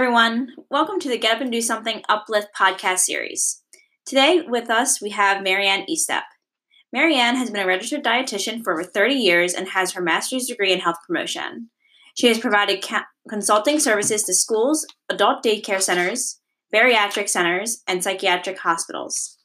[0.00, 0.54] Everyone.
[0.70, 3.64] Welcome to the Get Up and Do Something Uplift podcast series.
[4.06, 6.22] Today, with us, we have Marianne Estep.
[6.92, 10.72] Marianne has been a registered dietitian for over 30 years and has her master's degree
[10.72, 11.70] in health promotion.
[12.14, 16.38] She has provided ca- consulting services to schools, adult daycare centers,
[16.72, 19.36] bariatric centers, and psychiatric hospitals.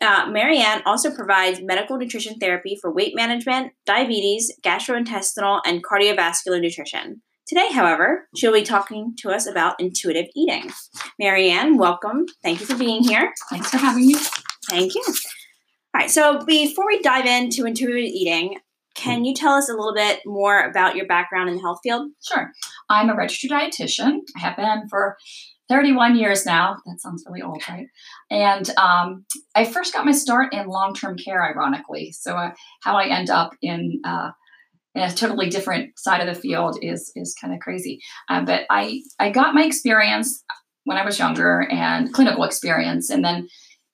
[0.00, 7.20] Uh, Marianne also provides medical nutrition therapy for weight management, diabetes, gastrointestinal, and cardiovascular nutrition.
[7.46, 10.72] Today, however, she'll be talking to us about intuitive eating.
[11.16, 12.26] Marianne, welcome.
[12.42, 13.32] Thank you for being here.
[13.50, 14.16] Thanks for having me.
[14.68, 15.02] Thank you.
[15.06, 18.58] All right, so before we dive into intuitive eating,
[18.96, 22.10] can you tell us a little bit more about your background in the health field?
[22.26, 22.50] Sure.
[22.88, 24.22] I'm a registered dietitian.
[24.36, 25.16] I have been for
[25.68, 26.76] 31 years now.
[26.84, 27.86] That sounds really old, right?
[28.28, 32.10] And um, I first got my start in long term care, ironically.
[32.12, 34.30] So, uh, how I end up in uh,
[34.96, 38.00] in a totally different side of the field is is kind of crazy.
[38.28, 40.42] Uh, but I I got my experience
[40.84, 43.48] when I was younger and clinical experience, and then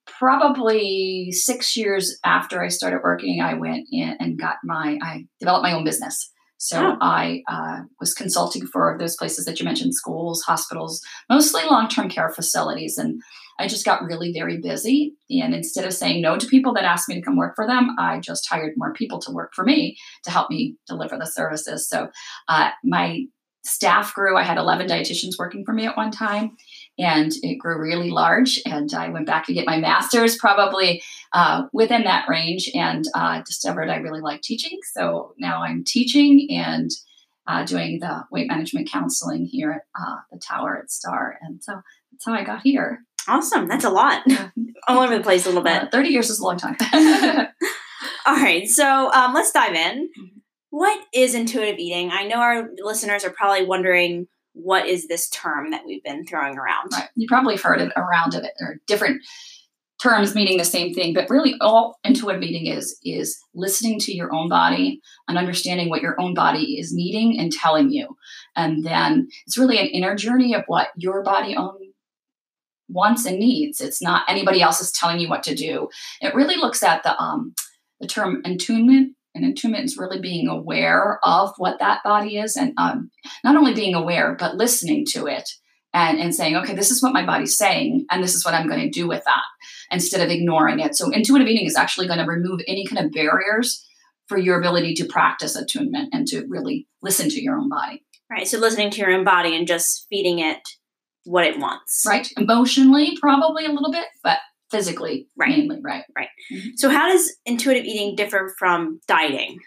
[0.07, 5.65] probably six years after I started working, I went in and got my I developed
[5.65, 6.31] my own business.
[6.59, 6.97] So Oh.
[7.01, 12.29] I uh, was consulting for those places that you mentioned, schools, hospitals, mostly long-term care
[12.29, 13.21] facilities, and
[13.59, 15.15] I just got really very busy.
[15.31, 17.95] And instead of saying no to people that asked me to come work for them,
[17.99, 21.89] I just hired more people to work for me to help me deliver the services.
[21.89, 22.09] So
[22.49, 23.27] uh, my
[23.65, 24.37] staff grew.
[24.37, 26.57] I had 11 dietitians working for me at one time,
[26.99, 28.61] and it grew really large.
[28.67, 33.43] And I went back to get my master's, probably uh, within that range, and uh,
[33.43, 34.79] discovered I really like teaching.
[34.93, 36.91] So now I'm teaching and
[37.47, 41.81] uh, doing the weight management counseling here at uh, the Tower at Star, and so
[42.11, 43.05] that's how I got here.
[43.29, 43.69] Awesome.
[43.69, 44.23] That's a lot.
[44.27, 44.51] Yeah.
[44.89, 45.83] All over the place a little bit.
[45.85, 46.77] Uh, 30 years is a long time.
[48.27, 50.09] All right, so um, let's dive in.
[50.19, 50.29] Mhm.
[50.71, 52.11] What is intuitive eating?
[52.11, 56.57] I know our listeners are probably wondering what is this term that we've been throwing
[56.59, 56.91] around.
[56.93, 57.09] Right.
[57.15, 59.23] You probably heard it around it or different
[60.03, 64.35] terms meaning the same thing, but really all intuitive eating is is listening to your
[64.35, 68.17] own body and understanding what your own body is needing and telling you.
[68.57, 71.79] And then it's really an inner journey of what your body own
[72.93, 73.81] wants and needs.
[73.81, 75.89] It's not anybody else is telling you what to do.
[76.21, 77.55] It really looks at the um
[78.01, 82.75] the term attunement and attunement is really being aware of what that body is and
[82.77, 83.11] um,
[83.45, 85.49] not only being aware but listening to it
[85.95, 88.67] and, and saying, okay, this is what my body's saying, and this is what I'm
[88.67, 89.43] going to do with that
[89.91, 90.97] instead of ignoring it.
[90.97, 93.87] So, intuitive eating is actually going to remove any kind of barriers
[94.27, 98.49] for your ability to practice attunement and to really listen to your own body, Right,
[98.49, 100.61] so listening to your own body and just feeding it
[101.25, 102.05] what it wants.
[102.07, 102.29] right?
[102.37, 104.39] Emotionally, probably a little bit, but
[104.71, 105.51] physically, Right.
[105.51, 106.05] mainly, right?
[106.17, 106.29] Right.
[106.77, 109.59] So, how does intuitive eating differ from dieting?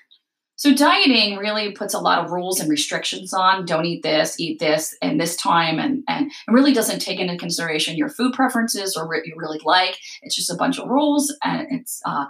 [0.58, 3.66] So dieting really puts a lot of rules and restrictions on.
[3.66, 7.36] Don't eat this, eat this, and this time, and and it really doesn't take into
[7.38, 9.98] consideration your food preferences or what you really like.
[10.22, 12.26] It's just a bunch of rules, and it's uh,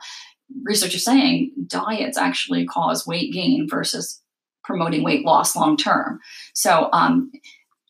[0.63, 4.21] research is saying diets actually cause weight gain versus
[4.63, 6.19] promoting weight loss long term.
[6.55, 7.31] So um,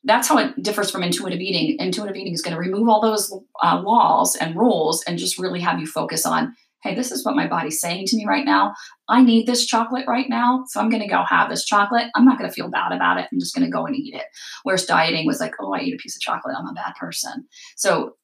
[0.05, 1.77] that's how it differs from intuitive eating.
[1.79, 3.33] Intuitive eating is going to remove all those
[3.63, 7.35] uh, laws and rules and just really have you focus on, hey, this is what
[7.35, 8.73] my body's saying to me right now.
[9.09, 12.07] I need this chocolate right now, so I'm going to go have this chocolate.
[12.15, 13.27] I'm not going to feel bad about it.
[13.31, 14.25] I'm just going to go and eat it.
[14.63, 16.55] Whereas dieting was like, oh, I eat a piece of chocolate.
[16.57, 17.47] I'm a bad person.
[17.75, 18.17] So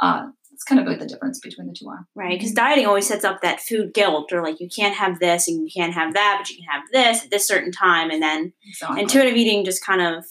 [0.00, 2.08] uh, it's kind of what the difference between the two are.
[2.16, 5.46] Right, because dieting always sets up that food guilt, or like you can't have this
[5.46, 8.20] and you can't have that, but you can have this at this certain time, and
[8.20, 10.24] then So intuitive eating just kind of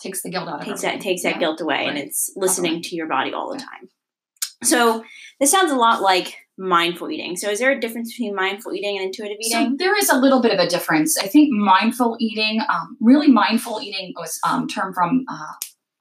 [0.00, 2.96] takes the guilt out of takes that takes that guilt away, and it's listening to
[2.96, 3.64] your body all the Yeah.
[3.64, 3.88] time.
[4.64, 5.04] So
[5.40, 7.36] this sounds a lot like mindful eating.
[7.36, 10.16] So is there a difference between mindful eating and intuitive eating So there is a
[10.18, 11.16] little bit of a difference.
[11.16, 15.52] I think mindful eating, um, really mindful eating was um, termed from uh,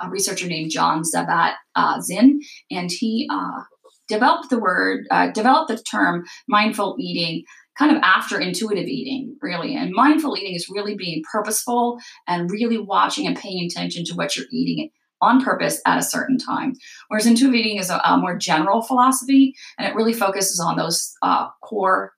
[0.02, 2.42] a researcher named Jon Kabat uh, Zinn,
[2.72, 3.62] and he uh,
[4.08, 7.44] developed the word, uh, developed the term mindful eating
[7.78, 9.76] kind of after intuitive eating, really.
[9.76, 14.36] And mindful eating is really being purposeful and really watching and paying attention to what
[14.36, 14.90] you're eating
[15.22, 16.74] on purpose at a certain time.
[17.08, 21.14] Whereas intuitive eating is a, a more general philosophy, and it really focuses on those
[21.22, 22.14] uh, core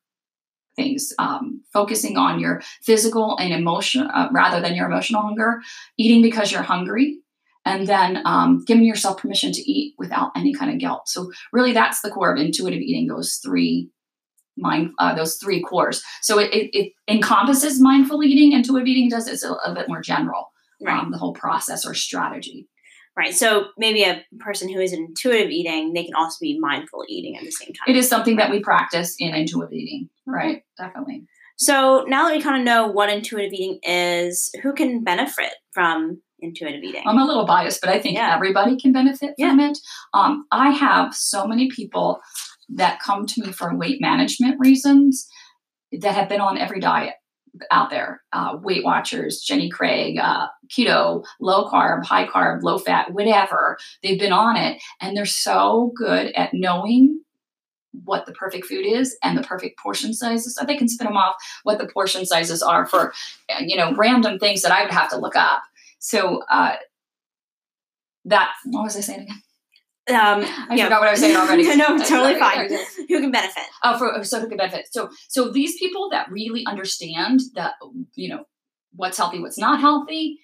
[0.75, 5.61] things, um, focusing on your physical and emotion uh, rather than your emotional hunger,
[5.97, 7.19] eating because you're hungry,
[7.65, 11.07] and then um, giving yourself permission to eat without any kind of guilt.
[11.07, 13.07] So really, that's the core of intuitive eating.
[13.07, 13.89] Those three
[14.59, 16.03] mind, uh, those three cores.
[16.21, 18.51] So it, it, it encompasses mindful eating.
[18.51, 20.51] Intuitive eating does it's a, a bit more general.
[20.81, 20.97] Right.
[20.97, 22.67] Um, the whole process or strategy.
[23.17, 23.33] Right.
[23.33, 27.44] So maybe a person who is intuitive eating, they can also be mindful eating at
[27.44, 27.94] the same time.
[27.94, 30.09] It is something that we practice in intuitive eating.
[30.25, 30.63] Right.
[30.77, 31.25] Definitely.
[31.57, 36.21] So now that we kind of know what intuitive eating is, who can benefit from
[36.39, 37.03] intuitive eating?
[37.06, 38.33] I'm a little biased, but I think Yeah.
[38.33, 39.50] everybody can benefit Yeah.
[39.50, 39.77] from it.
[40.13, 42.21] Um, I have so many people
[42.75, 45.27] that come to me for weight management reasons
[45.92, 47.16] that have been on every diet
[47.71, 48.21] out there.
[48.31, 54.19] Uh, weight watchers jenny craig uh, keto low carb high carb low fat whatever they've
[54.19, 57.19] been on it and they're so good at knowing
[58.04, 60.56] what the perfect food is and the perfect portion sizes.
[60.56, 63.13] So they can spin them off what the portion sizes are for
[63.60, 65.62] you know random things that i would have to look up.
[66.00, 66.75] So uh,
[68.25, 69.42] that what was i saying again
[70.09, 71.63] Um, I forgot what I was saying already.
[71.75, 72.69] no, totally fine.
[73.07, 73.63] Who can benefit?
[73.83, 74.88] Oh, for so who can benefit.
[74.91, 77.73] So so these people that really understand that
[78.15, 78.45] you know
[78.95, 80.39] what's healthy, what's not healthy.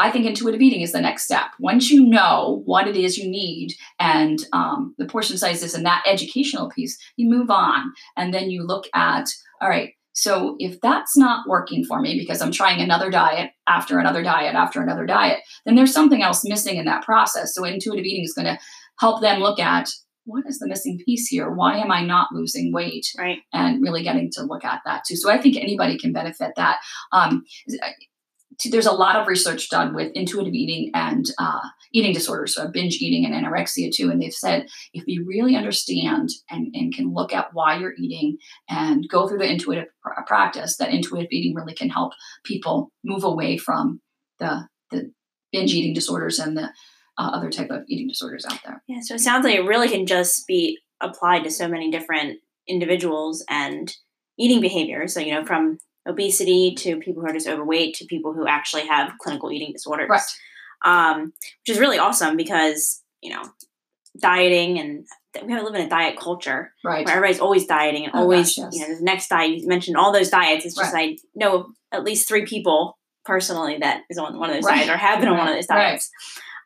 [0.00, 1.46] I think intuitive eating is the next step.
[1.58, 6.04] Once you know what it is you need and um, the portion sizes and that
[6.06, 9.28] educational piece, you move on and then you look at
[9.60, 9.94] all right.
[10.18, 14.56] So if that's not working for me because I'm trying another diet after another diet
[14.56, 17.54] after another diet, then there's something else missing in that process.
[17.54, 18.58] So intuitive eating is going to
[18.98, 19.88] help them look at
[20.24, 21.48] what is the missing piece here?
[21.48, 23.06] Why am I not losing weight?
[23.16, 23.38] Right.
[23.52, 25.14] And really getting to look at that too.
[25.14, 26.78] So I think anybody can benefit that.
[27.12, 27.44] Um,
[28.64, 31.60] there's a lot of research done with intuitive eating and uh,
[31.92, 34.10] eating disorders, so binge eating and anorexia too.
[34.10, 38.38] And they've said if you really understand and, and can look at why you're eating
[38.68, 42.12] and go through the intuitive pr- practice, that intuitive eating really can help
[42.44, 44.00] people move away from
[44.38, 45.12] the the
[45.52, 46.70] binge eating disorders and the
[47.18, 48.82] uh, other type of eating disorders out there.
[48.86, 52.38] Yeah, so it sounds like it really can just be applied to so many different
[52.66, 53.92] individuals and
[54.38, 55.14] eating behaviors.
[55.14, 55.78] So, you know, from
[56.08, 60.08] obesity to people who are just overweight to people who actually have clinical eating disorders.
[60.08, 60.22] Right.
[60.84, 63.42] Um, which is really awesome because, you know,
[64.20, 65.06] dieting and
[65.44, 67.04] we live in a diet culture Right.
[67.04, 68.74] where everybody's always dieting and Oh, always, gosh, yes.
[68.74, 70.64] you know, the next diet, you mentioned all those diets.
[70.64, 74.64] It's just I know at least three people personally that is on one of those
[74.64, 74.76] Right.
[74.86, 75.90] diets or have been on one of those Right.
[75.90, 76.10] diets.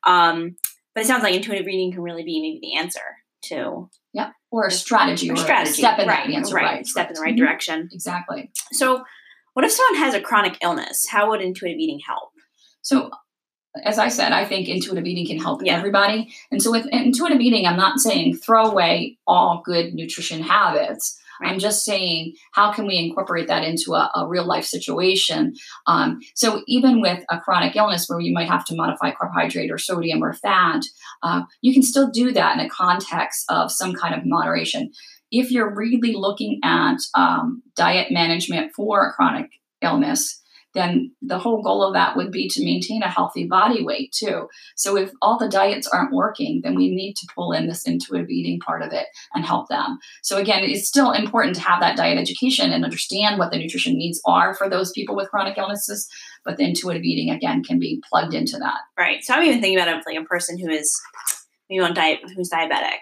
[0.05, 0.57] Um,
[0.95, 3.01] but it sounds like intuitive eating can really be maybe the answer
[3.45, 5.71] to yeah Or a strategy or strategy.
[5.71, 6.55] a step in right, that answer.
[6.55, 6.87] right, Right.
[6.87, 7.39] Step in the right Mhm.
[7.39, 7.89] direction.
[7.93, 8.51] Exactly.
[8.73, 9.05] So,
[9.55, 11.07] what if someone has a chronic illness?
[11.09, 12.31] How would intuitive eating help?
[12.83, 13.11] So,
[13.85, 15.77] as I said, I think intuitive eating can help Yeah.
[15.77, 16.33] everybody.
[16.51, 21.19] And so, with intuitive eating, I'm not saying throw away all good nutrition habits.
[21.43, 25.55] I'm just saying, how can we incorporate that into a, a real life situation?
[25.87, 29.79] Um, so, even with a chronic illness where you might have to modify carbohydrate or
[29.79, 30.83] sodium or fat,
[31.23, 34.93] uh, you can still do that in a context of some kind of moderation.
[35.33, 39.51] If you're really looking at um, diet management for a chronic
[39.81, 40.43] illness,
[40.75, 44.49] then the whole goal of that would be to maintain a healthy body weight too.
[44.75, 48.31] So if all the diets aren't working, then we need to pull in this intuitive
[48.31, 49.99] eating part of it and help them.
[50.23, 53.97] So again, it's still important to have that diet education and understand what the nutrition
[53.97, 56.09] needs are for those people with chronic illnesses,
[56.45, 58.79] but the intuitive eating again can be plugged into that.
[58.99, 59.23] Right.
[59.23, 60.99] So, I'm even thinking about it like a person who is
[61.71, 62.99] maybe on diet who's diabetic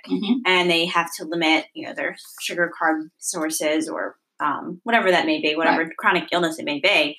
[0.46, 5.26] and they have to limit, you know, their sugar carb sources or um, whatever that
[5.26, 7.16] may be, whatever chronic illness it may be.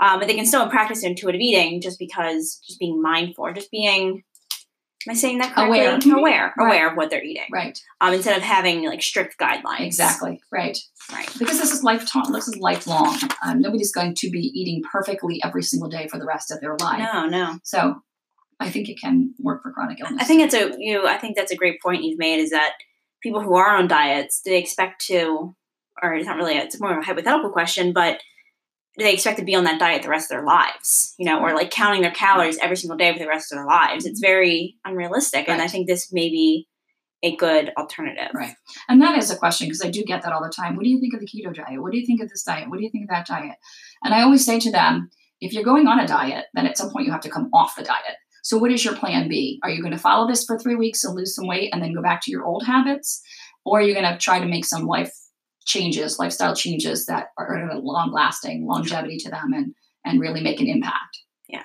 [0.00, 4.22] Um, but they can still practice intuitive eating just because, just being mindful, just being.
[5.06, 5.80] Am I saying that correctly?
[5.80, 5.98] Aware.
[6.16, 6.66] aware, Right.
[6.66, 7.42] aware of what they're eating.
[7.52, 7.76] Right.
[8.00, 9.80] Um, instead of having like strict guidelines.
[9.80, 10.40] Exactly.
[10.52, 10.78] Right.
[11.12, 11.28] Right.
[11.40, 12.32] Because this is lifetime.
[12.32, 13.18] This is lifelong.
[13.44, 16.76] Um, nobody's going to be eating perfectly every single day for the rest of their
[16.80, 17.00] life.
[17.12, 17.58] No, no.
[17.64, 17.96] So
[18.62, 20.18] I think it can work for chronic illness.
[20.20, 21.06] I think it's a you.
[21.06, 22.38] I think that's a great point you've made.
[22.38, 22.72] Is that
[23.22, 25.54] people who are on diets do they expect to,
[26.02, 26.54] or it's not really.
[26.54, 28.20] It's more of a hypothetical question, but
[28.98, 31.14] do they expect to be on that diet the rest of their lives?
[31.18, 33.66] You know, or like counting their calories every single day for the rest of their
[33.66, 34.04] lives.
[34.04, 34.28] It's mm-hmm.
[34.28, 36.68] very unrealistic, and I think this may be
[37.22, 38.30] a good alternative.
[38.34, 38.54] Right.
[38.88, 40.76] And that is a question because I do get that all the time.
[40.76, 41.80] What do you think of the keto diet?
[41.80, 42.68] What do you think of this diet?
[42.68, 43.56] What do you think of that diet?
[44.02, 45.08] And I always say to them,
[45.40, 47.76] if you're going on a diet, then at some point you have to come off
[47.76, 48.16] the diet.
[48.42, 49.60] So what is your plan B?
[49.62, 51.94] Are you going to follow this for three weeks and lose some weight and then
[51.94, 53.22] go back to your old habits?
[53.64, 55.12] Or are you going to try to make some life
[55.64, 60.66] changes, lifestyle changes that are long lasting, longevity to them and and really make an
[60.66, 61.18] impact?
[61.48, 61.62] Yeah.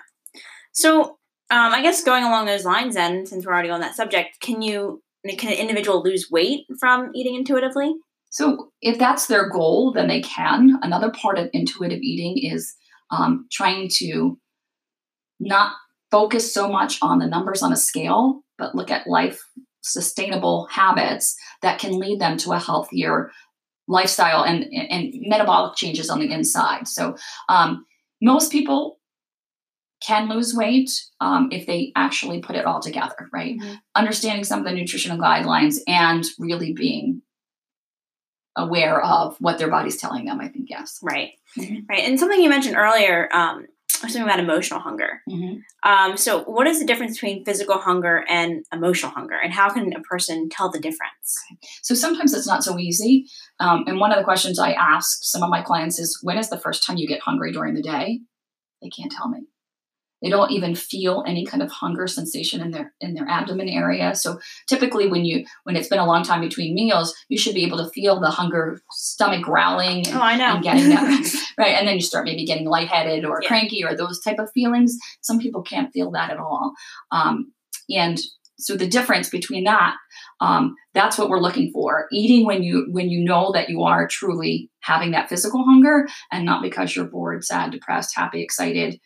[0.71, 1.17] So,
[1.49, 4.61] um, I guess going along those lines, then, since we're already on that subject, can
[4.61, 5.01] you
[5.37, 7.95] can an individual lose weight from eating intuitively?
[8.29, 10.77] So, if that's their goal, then they can.
[10.83, 12.75] Another part of intuitive eating is
[13.09, 14.37] um, trying to
[15.39, 15.73] not
[16.11, 19.41] focus so much on the numbers on a scale, but look at life
[19.81, 23.31] sustainable habits that can lead them to a healthier
[23.87, 26.87] lifestyle and, and metabolic changes on the inside.
[26.87, 27.15] So,
[27.49, 27.85] um,
[28.21, 28.99] most people
[30.05, 33.57] can lose weight um, if they actually put it all together, right?
[33.95, 37.21] Understanding some of the nutritional guidelines and really being
[38.55, 40.39] aware of what their body's telling them.
[40.39, 40.99] I think yes.
[41.01, 41.31] Right.
[41.57, 41.85] Mhm.
[41.89, 42.03] Right.
[42.03, 45.21] And something you mentioned earlier, um, something about emotional hunger.
[45.29, 45.61] Mhm.
[45.83, 49.93] Um, so, what is the difference between physical hunger and emotional hunger, and how can
[49.93, 51.37] a person tell the difference?
[51.81, 53.25] So sometimes it's not so easy.
[53.59, 56.49] Um, and one of the questions I ask some of my clients is, when is
[56.49, 58.21] the first time you get hungry during the day?
[58.81, 59.47] They can't tell me.
[60.21, 64.15] They don't even feel any kind of hunger sensation in their in their abdomen area.
[64.15, 67.65] So typically, when you when it's been a long time between meals, you should be
[67.65, 70.55] able to feel the hunger stomach growling and, Oh, I know.
[70.55, 71.75] and getting that right.
[71.75, 73.47] And then you start maybe getting lightheaded or Yeah.
[73.47, 74.97] cranky or those type of feelings.
[75.21, 76.73] Some people can't feel that at all.
[77.11, 77.51] Um,
[77.89, 78.17] and
[78.59, 79.95] so the difference between that
[80.41, 84.07] um, that's what we're looking for eating when you when you know that you are
[84.07, 88.99] truly having that physical hunger and not because you're bored sad depressed happy excited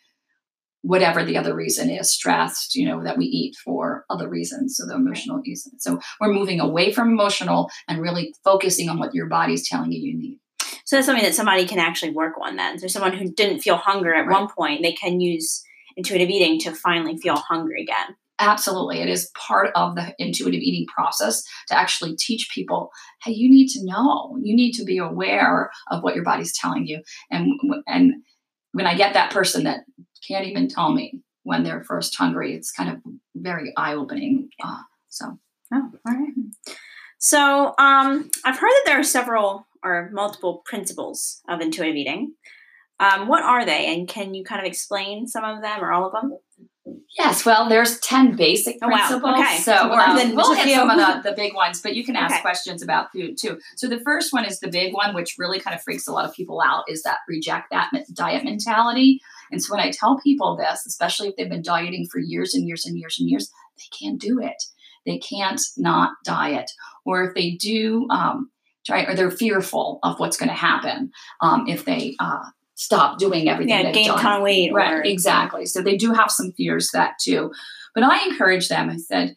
[0.82, 4.86] whatever the other reason is stressed you know that we eat for other reasons so
[4.86, 9.26] the emotional reason so we're moving away from emotional and really focusing on what your
[9.26, 10.38] body's telling you you need
[10.84, 12.56] So that's something that somebody can actually work on.
[12.56, 14.40] Then, so someone who didn't feel hunger at Right.
[14.40, 15.62] one point, they can use
[15.96, 18.16] intuitive eating to finally feel hungry again.
[18.38, 19.00] Absolutely.
[19.00, 22.90] It is part of the intuitive eating process to actually teach people
[23.24, 26.86] hey, you need to know, you need to be aware of what your body's telling
[26.86, 27.02] you.
[27.30, 27.52] And,
[27.86, 28.14] and
[28.72, 29.80] when I get that person that
[30.26, 32.98] can't even tell me when they're first hungry, it's kind of
[33.34, 34.48] very eye opening.
[34.62, 35.38] Uh, so,
[35.74, 36.32] Oh, all right.
[37.18, 42.34] So, um, I've heard that there are several or multiple principles of intuitive eating.
[43.00, 46.06] Um, what are they, and can you kind of explain some of them or all
[46.06, 46.36] of them?
[47.16, 48.96] yes, well, there's 10 basic Oh, wow.
[49.06, 49.38] principles.
[49.38, 49.56] Okay.
[49.58, 52.42] So, um, we'll hit some of the, the big ones, but you can ask Okay.
[52.42, 53.58] questions about food too.
[53.76, 56.24] So, the first one is the big one, which really kind of freaks a lot
[56.28, 59.20] of people out, is that reject that diet mentality.
[59.52, 62.66] And so, when I tell people this, especially if they've been dieting for years and
[62.66, 64.62] years and years and years, they can't do it.
[65.06, 66.70] They can't not diet.
[67.04, 68.50] Or if they do um,
[68.86, 72.44] try, or they're fearful of what's going to happen um, if they uh,
[72.74, 74.72] stop doing everything Yeah, they've gain ton of weight.
[74.72, 75.66] Right, Or, exactly.
[75.66, 77.52] So they do have some fears that too.
[77.94, 79.36] But I encourage them, I said,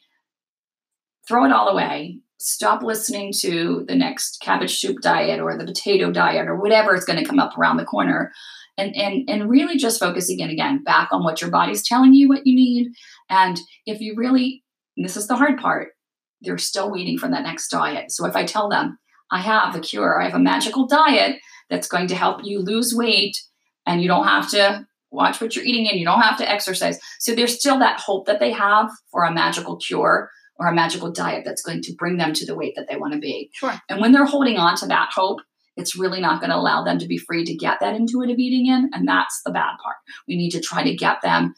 [1.28, 2.20] throw it all away.
[2.38, 7.06] Stop listening to the next cabbage soup diet or the potato diet or whatever is
[7.06, 8.32] going to come up around the corner.
[8.78, 12.28] And, and and really just focusing again again back on what your body's telling you
[12.28, 12.92] what you need.
[13.30, 14.64] And if you really
[14.98, 15.94] this is the hard part,
[16.42, 18.12] they're still waiting for that next diet.
[18.12, 18.98] So if I tell them,
[19.32, 21.38] I have a cure, I have a magical diet
[21.70, 23.38] that's going to help you lose weight
[23.86, 27.00] and you don't have to watch what you're eating and you don't have to exercise.
[27.20, 31.12] So there's still that hope that they have for a magical cure or a magical
[31.12, 33.50] diet that's going to bring them to the weight that they want to be.
[33.54, 33.74] Sure.
[33.90, 35.40] And when they're holding on to that hope,
[35.78, 38.68] it's really not going to allow them to be free to get that intuitive eating
[38.68, 38.90] in.
[38.94, 39.98] And that's the bad part.
[40.28, 41.54] We need to try to get them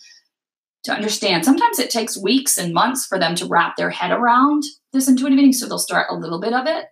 [0.84, 1.46] to understand.
[1.46, 5.38] Sometimes it takes weeks and months for them to wrap their head around this intuitive
[5.40, 5.54] eating.
[5.54, 6.86] So they'll start a little bit of it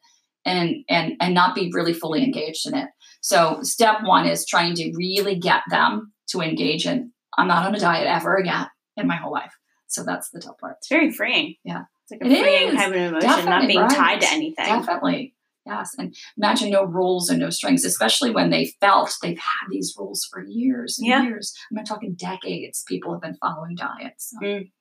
[0.46, 2.90] and and and not be really fully engaged in it.
[3.22, 7.76] So step one is trying to really get them to engage in I'm not on
[7.76, 8.68] a diet ever again
[8.98, 9.54] in my whole life.
[9.88, 10.76] So that's the tough part.
[10.80, 11.56] it's very freeing.
[11.64, 11.84] Yeah.
[12.04, 12.76] It's like a It freeing is.
[12.76, 13.90] type of emotion, not being right.
[13.90, 14.66] tied to anything.
[14.66, 15.34] Definitely.
[15.66, 15.96] Yes.
[15.98, 20.28] And imagine no rules and no strings, especially when they felt they've had these rules
[20.32, 21.24] for years and Yeah.
[21.24, 21.56] years.
[21.72, 22.84] I'm not talking decades.
[22.88, 24.30] People have been following diets.
[24.32, 24.72] So, Mm.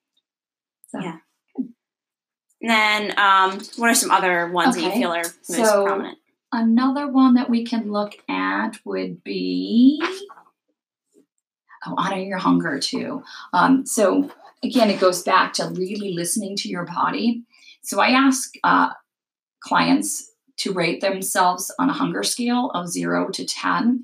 [0.88, 1.17] so- Yeah.
[1.57, 6.19] And then, um, what are some other ones that you feel are most So- prominent?
[6.53, 10.00] Another one that we can look at would be
[11.87, 13.23] oh, honor your hunger too.
[13.53, 14.31] Um, so
[14.62, 17.45] again, it goes back to really listening to your body.
[17.83, 18.91] So I ask uh,
[19.61, 24.03] clients to rate themselves on a hunger scale of zero to ten.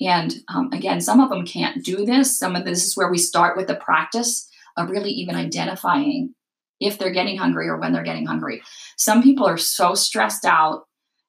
[0.00, 2.36] And um, again, some of them can't do this.
[2.38, 6.34] Some of this is where we start with the practice of really even identifying
[6.80, 8.62] if they're getting hungry or when they're getting hungry.
[8.96, 10.82] Some people are so stressed out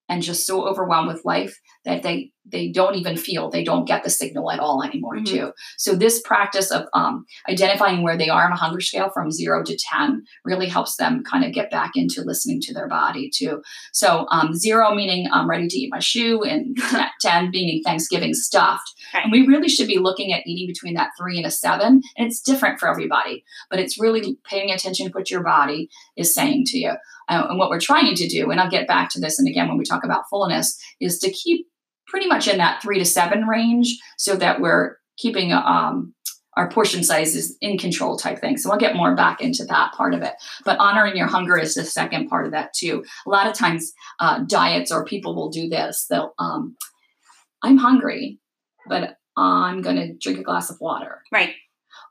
[0.10, 4.03] and just so overwhelmed with life that they they don't even feel they don't get
[4.03, 5.25] the signal at all anymore Mhm.
[5.25, 9.31] too so this practice of um, identifying where they are on a hunger scale from
[9.31, 13.29] zero to 10 really helps them kind of get back into listening to their body
[13.33, 13.62] too
[13.93, 16.77] so um, zero meaning i'm ready to eat my shoe and
[17.21, 19.23] 10 meaning thanksgiving stuffed Right.
[19.23, 22.27] and we really should be looking at eating between that three and a seven and
[22.27, 26.63] it's different for everybody but it's really paying attention to what your body is saying
[26.67, 26.93] to you
[27.29, 29.69] uh, and what we're trying to do, and I'll get back to this, and again,
[29.69, 31.67] when we talk about fullness, is to keep
[32.13, 36.13] pretty much in that three to seven range so that we're keeping um,
[36.55, 38.55] our portion sizes in control type thing.
[38.55, 40.34] So I'll get more back into that part of it.
[40.63, 43.03] But honoring your hunger is the second part of that too.
[43.25, 46.05] A lot of times, uh, diets or people will do this.
[46.08, 46.75] They'll, um,
[47.63, 48.38] I'm hungry,
[48.88, 51.55] but I'm going to drink a glass of water Right.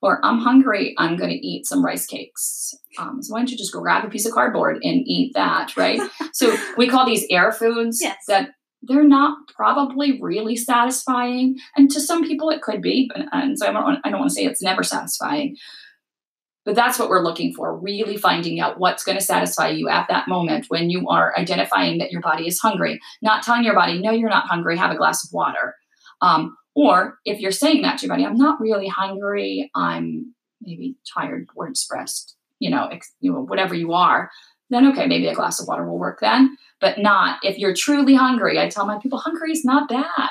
[0.03, 2.75] or I'm hungry, I'm going to eat some rice cakes.
[2.99, 5.77] Um, so why don't you just go grab a piece of cardboard and eat that,
[5.77, 6.01] right?
[6.33, 8.17] so we call these air foods Yes.
[8.27, 8.51] that
[8.83, 11.57] they're not probably really satisfying.
[11.77, 13.11] And to some people, it could be.
[13.15, 15.57] But, and so I don't, I don't want to say it's never satisfying.
[16.65, 20.07] But that's what we're looking for really finding out what's going to satisfy you at
[20.09, 24.01] that moment when you are identifying that your body is hungry, not telling your body,
[24.01, 25.75] no, you're not hungry, have a glass of water.
[26.21, 30.97] Um, or if you're saying that to your body, I'm not really hungry, I'm maybe
[31.13, 34.31] tired, bored, stressed, you know, ex- you know, whatever you are,
[34.73, 36.57] then okay, maybe a glass of water will work then.
[36.81, 38.59] But not if you're truly hungry.
[38.59, 40.31] I tell my people, hungry is not bad.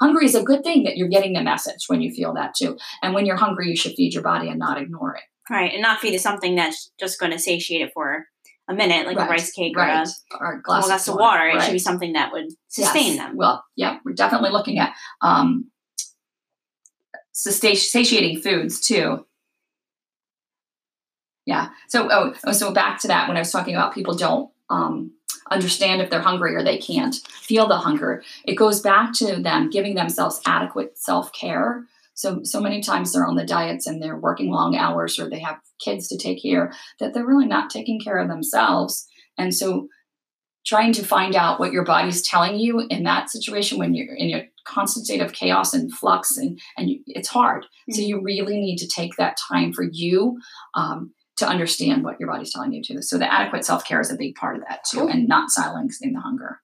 [0.00, 2.76] Hungry is a good thing that you're getting the message when you feel that too.
[3.02, 5.22] And when you're hungry, you should feed your body and not ignore it.
[5.50, 8.26] Right, and not feed it something that's just going to satiate it for
[8.68, 9.28] a minute, like right.
[9.28, 10.08] a rice cake right.
[10.40, 11.46] or a glass, glass of water.
[11.46, 11.58] water.
[11.58, 13.16] It should be something that would sustain yes.
[13.16, 13.36] them.
[13.36, 15.70] Well, yeah, we're definitely looking at um,
[17.32, 19.26] satiating foods too.
[21.46, 21.70] Yeah.
[21.88, 25.12] So, oh, oh, so back to that when I was talking about people don't um,
[25.50, 28.22] understand if they're hungry or they can't feel the hunger.
[28.44, 31.84] It goes back to them giving themselves adequate self care
[32.14, 35.40] so so many times they're on the diets and they're working long hours or they
[35.40, 39.06] have kids to take care that they're really not taking care of themselves.
[39.38, 39.88] And so
[40.64, 44.34] trying to find out what your body's telling you in that situation when you're in
[44.34, 47.64] a constant state of chaos and flux and and you, it's hard.
[47.64, 47.94] Mm-hmm.
[47.94, 50.38] So you really need to take that time for you.
[50.74, 53.02] Um, to understand what your body's telling you to.
[53.02, 56.12] So the adequate self care is a big part of that too, and not silencing
[56.12, 56.60] the hunger.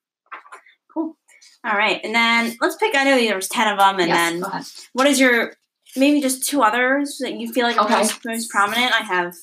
[0.92, 1.16] Cool.
[1.64, 2.94] All right, and then let's pick.
[2.94, 5.52] I know there was ten of them, and yes, then what is your
[5.96, 7.94] maybe just two others that you feel like okay.
[7.94, 8.92] are most, most prominent?
[8.92, 9.34] I have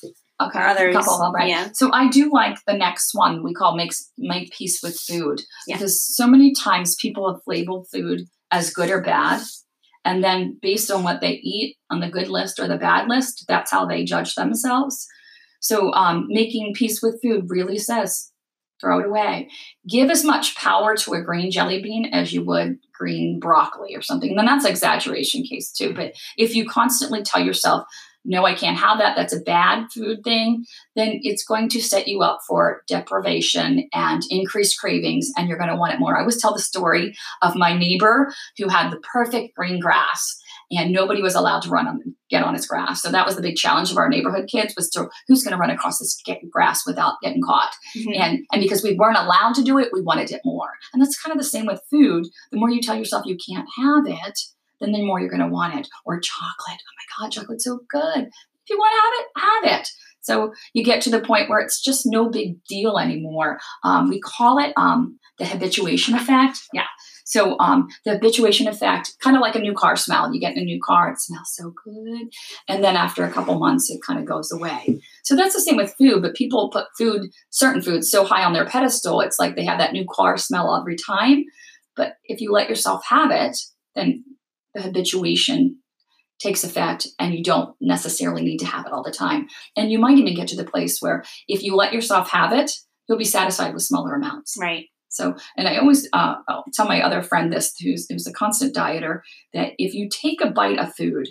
[0.41, 0.96] okay others.
[0.96, 1.50] A couple of them, right?
[1.50, 1.70] Yeah.
[1.74, 5.75] So I do like the next one we call makes make peace with food yeah.
[5.75, 9.42] because so many times people have labeled food as good or bad,
[10.05, 13.46] and then based on what they eat on the good list or the bad list,
[13.48, 15.07] that's how they judge themselves.
[15.65, 18.31] So um, making peace with food really says
[18.79, 19.49] throw it away.
[19.89, 24.03] Give as much power to a green jelly bean as you would green broccoli or
[24.03, 24.29] something.
[24.29, 25.91] And then that's exaggeration case too.
[25.91, 27.87] But if you constantly tell yourself,
[28.23, 32.07] no, I can't have that, that's a bad food thing, then it's going to set
[32.07, 36.15] you up for deprivation and increased cravings, and you're going to want it more.
[36.15, 40.91] I always tell the story of my neighbor who had the perfect green grass and
[40.91, 43.01] nobody was allowed to run on get on his grass.
[43.01, 45.59] So that was the big challenge of our neighborhood kids was to who's going to
[45.59, 47.75] run across this grass without getting caught.
[47.95, 48.21] Mm-hmm.
[48.21, 50.71] And and because we weren't allowed to do it, we wanted it more.
[50.93, 52.25] And that's kind of the same with food.
[52.51, 54.39] The more you tell yourself you can't have it,
[54.79, 55.87] then the more you're going to want it.
[56.05, 56.81] Or chocolate.
[56.81, 58.27] Oh my God, chocolate's so good.
[58.27, 59.89] If you want to have it, have it.
[60.21, 63.59] So you get to the point where it's just no big deal anymore.
[63.83, 66.57] Um, we call it um, the habituation effect.
[66.73, 66.87] Yeah.
[67.25, 70.33] So um, the habituation effect, kind of like a new car smell.
[70.33, 72.29] You get in a new car, it smells so good,
[72.68, 75.01] and then after a couple months, it kind of goes away.
[75.24, 76.22] So that's the same with food.
[76.22, 79.79] But people put food, certain foods, so high on their pedestal, it's like they have
[79.79, 81.46] that new car smell every time.
[81.96, 83.57] But if you let yourself have it,
[83.96, 84.24] then
[84.74, 85.79] the habituation
[86.40, 89.48] takes effect and you don't necessarily need to have it all the time.
[89.75, 92.72] And you might even get to the place where if you let yourself have it,
[93.07, 94.57] you'll be satisfied with smaller amounts.
[94.59, 94.88] Right.
[95.15, 96.35] So, and I always uh,
[96.73, 99.21] tell my other friend this, who's, who's a constant dieter,
[99.53, 101.29] that if you take a bite of food,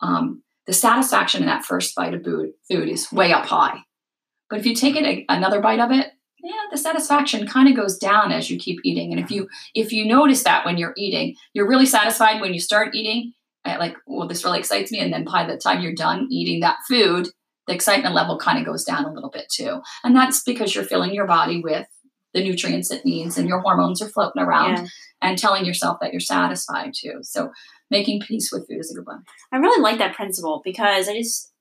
[0.00, 3.78] um, the satisfaction in that first bite of food, is way up high.
[4.50, 6.08] But if you take it a, another bite of it,
[6.42, 9.12] yeah, the satisfaction kind of goes down as you keep eating.
[9.12, 12.60] And if you if you notice that when you're eating, you're really satisfied when you
[12.60, 13.32] start eating.
[13.66, 16.76] Like, well, this really excites me, and then by the time you're done eating that
[16.86, 17.28] food,
[17.66, 19.80] the excitement level kind of goes down a little bit too.
[20.02, 21.86] And that's because you're filling your body with
[22.34, 24.86] the nutrients it needs and your hormones are floating around yeah.
[25.22, 27.20] and telling yourself that you're satisfied too.
[27.22, 27.50] So
[27.90, 29.22] making peace with food is a good one.
[29.52, 31.52] I really like that principle because I just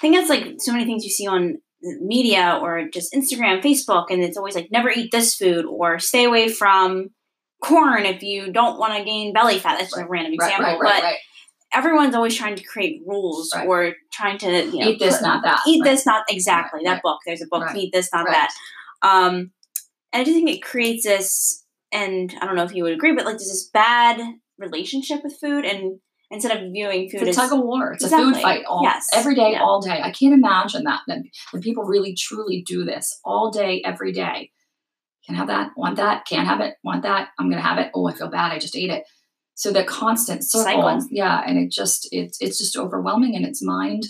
[0.00, 4.22] think that's like so many things you see on media or just Instagram, Facebook, and
[4.22, 7.10] it's always like never eat this food or stay away from
[7.62, 9.78] corn if you don't want to gain belly fat.
[9.78, 10.06] That's right.
[10.06, 11.14] a random example, right, right, but
[11.76, 15.60] everyone's always trying to create rules or trying to you know, eat this, not that.
[15.66, 17.18] Eat this, not exactly that book.
[17.26, 18.50] There's a book, eat this, not that.
[19.02, 19.52] Um,
[20.12, 23.14] and I do think it creates this, and I don't know if you would agree,
[23.14, 24.20] but like there's this bad
[24.58, 28.30] relationship with food, and instead of viewing food it's a tug of war, it's exactly.
[28.30, 29.06] a food fight all yes.
[29.14, 29.62] every day, yeah.
[29.62, 30.00] all day.
[30.02, 31.18] I can't imagine that that,
[31.52, 34.50] that people really truly do this all day, every day.
[35.26, 37.28] Can have that, want that, can't have it, want that.
[37.38, 37.90] I'm gonna have it.
[37.94, 38.52] Oh, I feel bad.
[38.52, 39.04] I just ate it.
[39.54, 41.06] So the constant circle, Cycle.
[41.10, 44.04] yeah, and it just it's it's just overwhelming and it's mind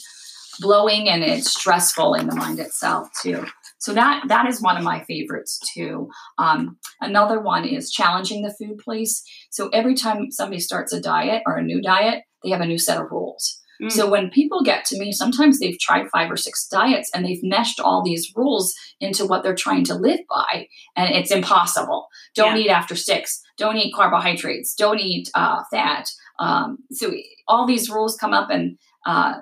[0.60, 3.44] blowing and it's stressful in the mind itself too.
[3.80, 6.10] So that that is one of my favorites too.
[6.38, 9.22] Um, another one is challenging the food police.
[9.50, 12.78] So every time somebody starts a diet or a new diet, they have a new
[12.78, 13.58] set of rules.
[13.82, 13.90] Mm.
[13.90, 17.42] So when people get to me, sometimes they've tried five or six diets and they've
[17.42, 22.08] meshed all these rules into what they're trying to live by, and it's impossible.
[22.34, 22.64] Don't yeah.
[22.64, 23.40] eat after six.
[23.56, 24.74] Don't eat carbohydrates.
[24.74, 26.06] Don't eat uh, fat.
[26.38, 27.12] Um, so
[27.48, 29.40] all these rules come up, and uh,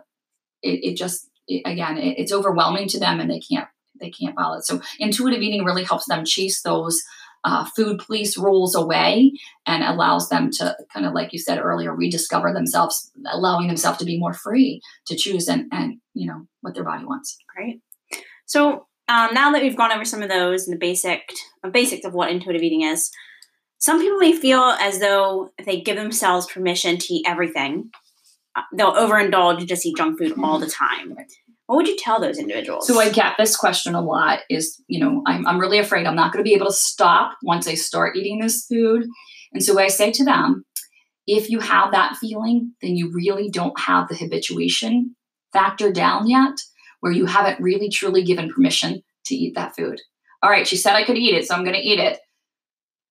[0.63, 3.69] it, it, just it, again it, it's overwhelming to them, and they can't
[4.01, 4.59] they can't follow.
[4.59, 4.65] It.
[4.65, 7.03] So intuitive eating really helps them chase those
[7.45, 9.33] uh, food police rules away
[9.67, 14.05] and allows them to kind of like you said earlier rediscover themselves allowing themselves to
[14.05, 17.39] be more free to choose and and you know what their body wants.
[17.55, 17.81] Great.
[18.47, 21.23] So um, now that we've gone over some of those and the basic
[21.65, 23.11] uh, basics of what intuitive eating is
[23.81, 27.91] some people may feel as though if they give themselves permission to eat everything
[28.57, 31.17] uh, they'll overindulge and just eat junk food all the time
[31.69, 32.87] what would you tell those individuals?
[32.87, 36.17] So I get this question a lot is, you know, I'm, I'm really afraid I'm
[36.17, 39.05] not going to be able to stop once I start eating this food.
[39.53, 40.65] And so I say to them,
[41.27, 45.15] if you have that feeling, then you really don't have the habituation
[45.53, 46.55] factor down yet,
[47.01, 50.01] where you haven't really truly given permission to eat that food.
[50.43, 52.19] All right, she said I could eat it, so I'm going to eat it.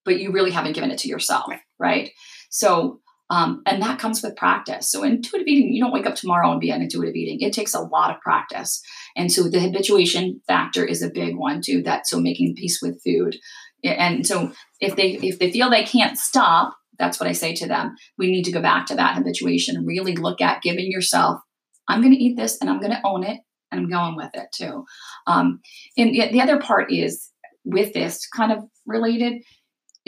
[0.03, 1.59] But you really haven't given it to yourself, right?
[1.77, 2.11] right?
[2.49, 4.89] So um, and that comes with practice.
[4.89, 7.41] So, intuitive eating, you don't wake up tomorrow and be on intuitive eating.
[7.41, 8.81] It takes a lot of practice.
[9.15, 11.81] And so, the habituation factor is a big one too.
[11.83, 13.37] That so making peace with food.
[13.83, 17.67] And so, if they if they feel they can't stop, that's what I say to
[17.67, 17.95] them.
[18.17, 21.41] We need to go back to that habituation really look at giving yourself.
[21.89, 23.39] I'm going to eat this, and I'm going to own it,
[23.71, 24.85] and I'm going with it too.
[25.25, 25.59] Um,
[25.97, 27.29] and the other part is
[27.65, 29.41] with this kind of related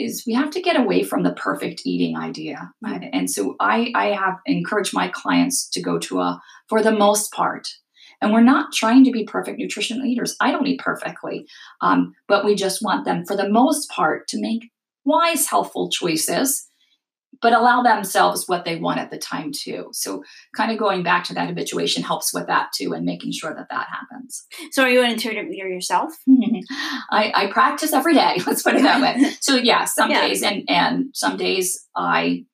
[0.00, 2.70] is we have to get away from the perfect eating idea.
[2.84, 3.04] Mm-hmm.
[3.12, 7.32] And so I, I have encouraged my clients to go to a, for the most
[7.32, 7.68] part,
[8.22, 10.36] and we're not trying to be perfect nutrition eaters.
[10.40, 11.46] I don't eat perfectly,
[11.80, 14.70] um, but we just want them, for the most part, to make
[15.04, 16.69] wise, healthful choices
[17.42, 19.88] but allow themselves what they want at the time too.
[19.92, 20.22] So
[20.54, 23.68] kind of going back to that habituation helps with that too and making sure that
[23.70, 24.44] that happens.
[24.72, 26.12] So are you an intuitive eater yourself?
[27.10, 28.40] I, I, practice every day.
[28.46, 29.32] Let's put it that way.
[29.40, 30.26] So yeah, some yeah.
[30.26, 32.44] days and and some days I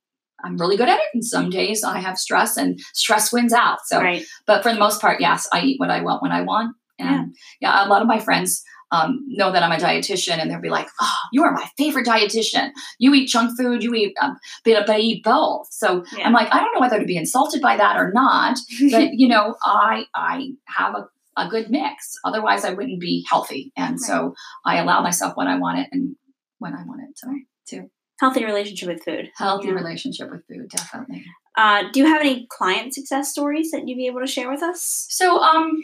[0.43, 3.79] I'm really good at it, and some days I have stress, and stress wins out.
[3.87, 4.25] So, right.
[4.47, 7.35] but for the most part, yes, I eat what I want when I want, and
[7.61, 10.61] yeah, yeah a lot of my friends um, know that I'm a dietitian and they'll
[10.61, 12.71] be like, oh, you are my favorite dietitian.
[12.99, 15.69] You eat junk food, you eat, um, but, I eat both.
[15.73, 16.27] So yeah.
[16.27, 18.59] I'm like, I don't know whether to be insulted by that or not,
[18.91, 22.17] but you know, I, I have a, a good mix.
[22.25, 23.73] Otherwise I wouldn't be healthy.
[23.77, 24.01] And right.
[24.01, 26.17] so I allow myself when I want it and
[26.59, 27.91] when I want it to, too.
[28.21, 29.31] Healthy relationship with food.
[29.37, 29.75] Healthy yeah.
[29.75, 31.25] relationship with food, definitely.
[31.57, 34.63] Uh, do you have any client success stories that you'd be able to share with
[34.63, 35.07] us?
[35.09, 35.83] So, um,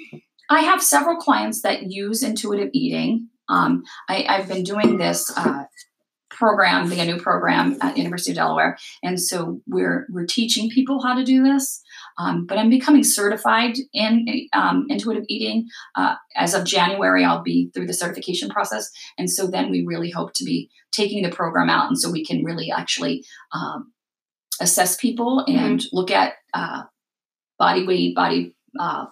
[0.52, 3.28] I have several clients that use intuitive eating.
[3.48, 5.64] Um, I, have been doing this uh,
[6.30, 11.14] program, the new program at University of Delaware, and so we're we're teaching people how
[11.14, 11.82] to do this.
[12.18, 15.68] Um, but I'm becoming certified in um, intuitive eating.
[15.96, 20.10] Uh, as of January, I'll be through the certification process, and so then we really
[20.10, 23.92] hope to be taking the program out, and so we can really actually um,
[24.60, 25.96] assess people and mm-hmm.
[25.96, 26.82] look at uh,
[27.58, 29.06] body weight, body uh,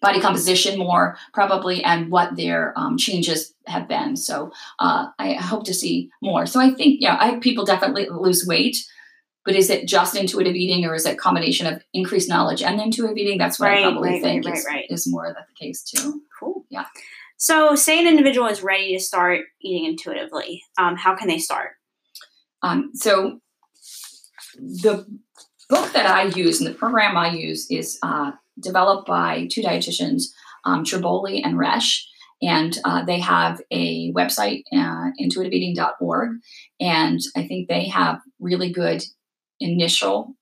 [0.00, 4.16] body composition more probably and what their um, changes have been.
[4.16, 6.46] So uh, i hope to see more.
[6.46, 8.76] So i think yeah i people definitely lose weight
[9.44, 12.80] but is it just intuitive eating or is it a combination of increased knowledge and
[12.80, 13.38] intuitive eating?
[13.38, 16.22] That's what right, i probably right, think right, is, is more of the case too.
[16.40, 16.64] Cool.
[16.70, 16.86] Yeah.
[17.36, 21.72] So say an individual is ready to start eating intuitively um, how can they start?
[22.62, 23.40] Um, so
[24.58, 25.06] the
[25.68, 30.24] book that i use and the program i use is uh, developed by two dietitians,
[30.64, 32.02] um, Tribole and Resch.
[32.42, 36.30] And uh, they have a website, uh, intuitiveeating.org.
[36.80, 39.04] And I think they have really good
[39.60, 40.34] initial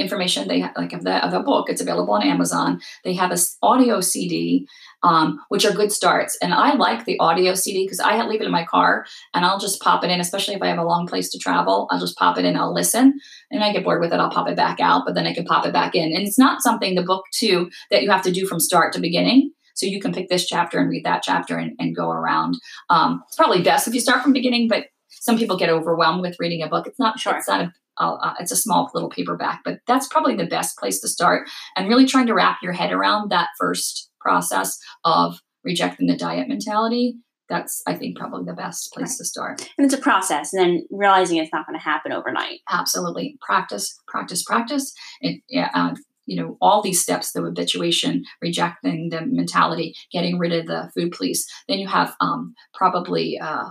[0.00, 3.30] information they have like of the of a book it's available on amazon they have
[3.30, 4.66] a audio cd
[5.02, 8.46] um, which are good starts and i like the audio cd because i leave it
[8.46, 11.06] in my car and i'll just pop it in especially if i have a long
[11.06, 13.18] place to travel i'll just pop it in i'll listen
[13.50, 15.44] and i get bored with it i'll pop it back out but then i can
[15.44, 18.32] pop it back in and it's not something the book too that you have to
[18.32, 21.56] do from start to beginning so you can pick this chapter and read that chapter
[21.56, 22.56] and, and go around
[22.90, 24.86] um, it's probably best if you start from beginning but
[25.20, 26.86] some people get overwhelmed with reading a book.
[26.86, 27.36] It's not sure.
[27.36, 31.00] It's not a uh, it's a small little paperback, but that's probably the best place
[31.00, 31.46] to start.
[31.76, 36.48] And really trying to wrap your head around that first process of rejecting the diet
[36.48, 37.16] mentality.
[37.48, 39.16] That's, I think, probably the best place right.
[39.18, 39.70] to start.
[39.76, 42.60] And it's a process, and then realizing it's not going to happen overnight.
[42.70, 44.94] Absolutely, practice, practice, practice.
[45.20, 45.42] It,
[45.74, 45.94] uh,
[46.26, 51.10] you know all these steps the habituation rejecting the mentality getting rid of the food
[51.10, 53.70] police then you have um, probably uh,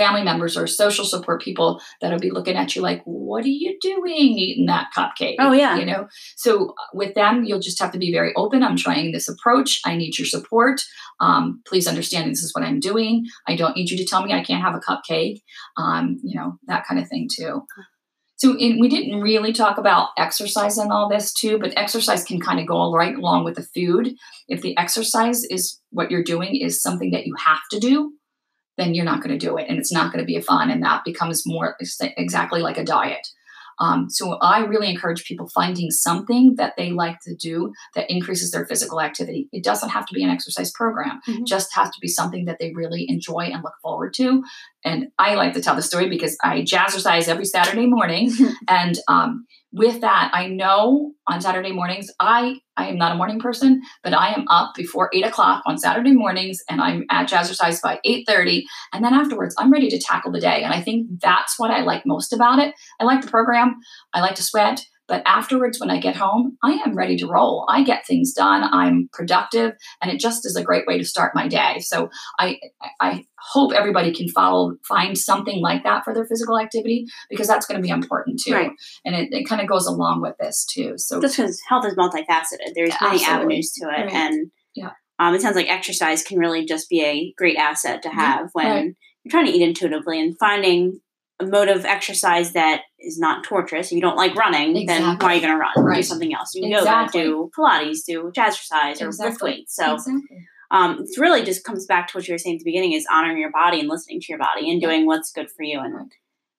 [0.00, 3.76] family members or social support people that'll be looking at you like, "What are you
[3.82, 6.08] doing eating that cupcake?" Oh yeah, you know.
[6.36, 8.62] So uh, with them, you'll just have to be very open.
[8.62, 9.80] I'm trying this approach.
[9.84, 10.80] I need your support.
[11.20, 13.26] Um, please understand this is what I'm doing.
[13.46, 15.42] I don't need you to tell me I can't have a cupcake.
[15.76, 17.66] Um, you know that kind of thing too.
[18.36, 22.40] So in, we didn't really talk about exercise and all this too, but exercise can
[22.40, 24.14] kind of go right along with the food.
[24.48, 28.14] If the exercise is what you're doing is something that you have to do,
[28.80, 30.82] then you're not going to do it and it's not going to be fun and
[30.82, 31.76] that becomes more
[32.16, 33.26] exactly like a diet
[33.80, 38.50] um, so I really encourage people finding something that they like to do that increases
[38.50, 39.48] their physical activity.
[39.52, 41.44] It doesn't have to be an exercise program; mm-hmm.
[41.44, 44.42] just has to be something that they really enjoy and look forward to.
[44.84, 48.30] And I like to tell the story because I jazzercise every Saturday morning,
[48.68, 53.38] and um, with that, I know on Saturday mornings, I I am not a morning
[53.38, 57.80] person, but I am up before eight o'clock on Saturday mornings, and I'm at Jazzercise
[57.82, 60.62] by eight thirty, and then afterwards, I'm ready to tackle the day.
[60.62, 62.74] And I think that's what I like most about it.
[63.00, 63.76] I like the program.
[64.12, 64.84] I like to sweat.
[65.10, 67.66] But afterwards, when I get home, I am ready to roll.
[67.68, 68.62] I get things done.
[68.62, 71.80] I'm productive, and it just is a great way to start my day.
[71.80, 72.60] So I
[73.00, 77.66] I hope everybody can follow find something like that for their physical activity because that's
[77.66, 78.52] going to be important too.
[78.52, 78.70] Right.
[79.04, 80.94] And it, it kind of goes along with this too.
[80.96, 83.26] So just because health is multifaceted, there's many absolutely.
[83.26, 84.90] avenues to it, and yeah.
[85.18, 88.66] Um, it sounds like exercise can really just be a great asset to have when
[88.66, 88.94] right.
[89.24, 91.00] you're trying to eat intuitively and finding
[91.46, 93.86] mode of exercise that is not torturous.
[93.86, 95.06] If you don't like running, exactly.
[95.06, 95.84] then why are you going to run?
[95.84, 95.96] Right.
[95.96, 96.54] Do something else.
[96.54, 97.22] You exactly.
[97.22, 99.26] yoga, do Pilates, do jazzercise, or exactly.
[99.26, 99.76] lift weights.
[99.76, 100.46] So exactly.
[100.70, 103.06] um, it's really just comes back to what you were saying at the beginning: is
[103.10, 105.80] honoring your body and listening to your body and doing what's good for you.
[105.80, 106.12] And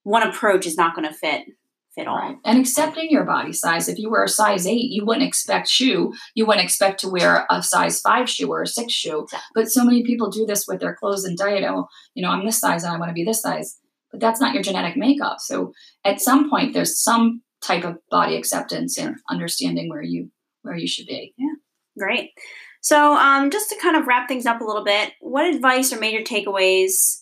[0.04, 1.46] one approach is not going to fit
[1.94, 2.17] fit all.
[2.17, 2.38] Right.
[2.46, 3.89] And accepting your body size.
[3.89, 6.13] If you were a size eight, you wouldn't expect shoe.
[6.36, 9.28] You wouldn't expect to wear a size five shoe or a six shoe.
[9.54, 11.63] But so many people do this with their clothes and diet.
[11.67, 13.78] Oh, you know, I'm this size and I want to be this size
[14.12, 15.38] but that's not your genetic makeup.
[15.39, 15.71] So
[16.06, 20.30] at some point, there's some type of body acceptance and understanding where you
[20.63, 21.34] where you should be.
[21.38, 21.54] Yeah,
[21.97, 22.32] great.
[22.82, 26.00] So um, just to kind of wrap things up a little bit, what advice or
[26.00, 27.17] major takeaways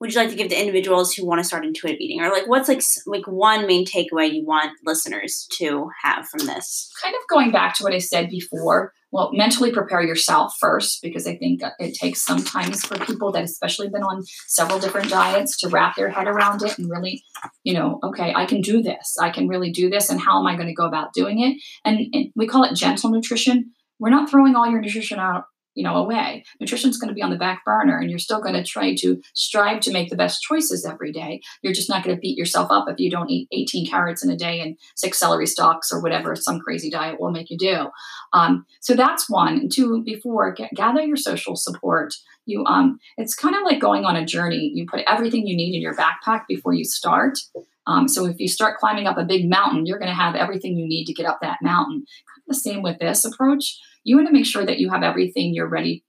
[0.00, 2.48] would you like to give to individuals who want to start intuitive eating, or like
[2.48, 6.90] what's like like one main takeaway you want listeners to have from this?
[7.00, 11.26] Kind of going back to what I said before well, mentally prepare yourself first because
[11.26, 15.68] I think it takes sometimes for people that especially been on several different diets to
[15.68, 17.22] wrap their head around it and really,
[17.62, 19.18] you know, okay, I can do this.
[19.20, 20.08] I can really do this.
[20.08, 21.62] And how am I going to go about doing it?
[21.84, 23.72] And, and we call it gentle nutrition.
[23.98, 26.44] We're not throwing all your nutrition out you know away.
[26.60, 29.20] Nutrition's going to be on the back burner and you're still going to try to
[29.34, 31.40] strive to make the best choices every day.
[31.62, 34.30] You're just not going to beat yourself up if you don't eat 18 carrots in
[34.30, 37.88] a day and six celery stalks or whatever some crazy diet will make you do.
[38.32, 39.58] Um, so that's one.
[39.58, 42.14] And two before gather your social support.
[42.44, 44.72] You um it's kind of like going on a journey.
[44.74, 47.38] You put everything you need in your backpack before you start.
[47.86, 50.76] Um, so if you start climbing up a big mountain you're going to have everything
[50.76, 52.04] you need to get up that mountain
[52.52, 55.68] the same with this approach you want to make sure that you have everything you're
[55.68, 56.04] ready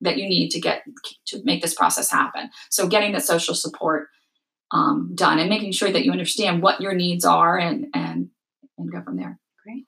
[0.00, 0.82] that you need to get
[1.26, 2.50] to make this process happen.
[2.70, 4.08] So getting the social support
[4.70, 8.28] um, done and making sure that you understand what your needs are and and
[8.78, 9.38] and go from there.
[9.64, 9.84] Great.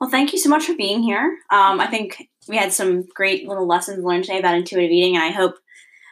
[0.00, 1.38] Well, thank you so much for being here.
[1.50, 5.24] Um, I think we had some great little lessons learned today about intuitive eating, and
[5.24, 5.56] I hope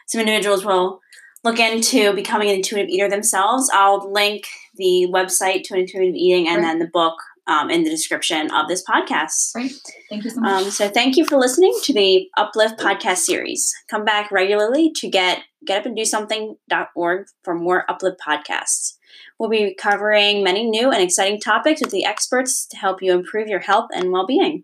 [0.07, 0.99] some individuals will
[1.43, 3.69] look into becoming an intuitive eater themselves.
[3.73, 7.15] I'll link the website to intuitive eating and then the book
[7.47, 9.55] um, in the description of this podcast.
[9.55, 9.71] Right.
[10.09, 10.63] Thank you so much.
[10.63, 13.73] Um, so thank you for listening to the Uplift podcast series.
[13.89, 18.97] Come back regularly to get getupanddo-something.org for more Uplift podcasts.
[19.39, 23.47] We'll be covering many new and exciting topics with the experts to help you improve
[23.47, 24.63] your health and well-being.